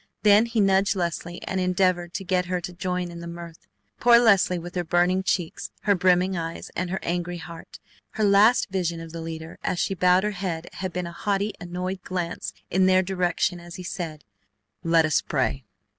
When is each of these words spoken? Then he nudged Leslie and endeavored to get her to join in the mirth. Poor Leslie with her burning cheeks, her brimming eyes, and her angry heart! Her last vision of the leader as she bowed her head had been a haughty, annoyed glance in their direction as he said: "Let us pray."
Then 0.23 0.47
he 0.47 0.59
nudged 0.59 0.95
Leslie 0.95 1.43
and 1.43 1.59
endeavored 1.61 2.11
to 2.15 2.23
get 2.23 2.47
her 2.47 2.59
to 2.59 2.73
join 2.73 3.11
in 3.11 3.19
the 3.19 3.27
mirth. 3.27 3.67
Poor 3.99 4.17
Leslie 4.17 4.57
with 4.57 4.73
her 4.73 4.83
burning 4.83 5.21
cheeks, 5.21 5.69
her 5.81 5.93
brimming 5.93 6.35
eyes, 6.35 6.71
and 6.75 6.89
her 6.89 6.97
angry 7.03 7.37
heart! 7.37 7.77
Her 8.13 8.23
last 8.23 8.69
vision 8.71 8.99
of 8.99 9.11
the 9.11 9.21
leader 9.21 9.59
as 9.63 9.77
she 9.77 9.93
bowed 9.93 10.23
her 10.23 10.31
head 10.31 10.65
had 10.73 10.91
been 10.91 11.05
a 11.05 11.11
haughty, 11.11 11.53
annoyed 11.61 12.01
glance 12.01 12.51
in 12.71 12.87
their 12.87 13.03
direction 13.03 13.59
as 13.59 13.75
he 13.75 13.83
said: 13.83 14.23
"Let 14.83 15.05
us 15.05 15.21
pray." 15.21 15.65